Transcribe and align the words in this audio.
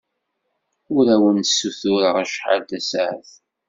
Ur 0.95 1.05
awen-ssutureɣ 1.15 2.15
acḥal 2.23 2.61
tasaɛet. 2.69 3.31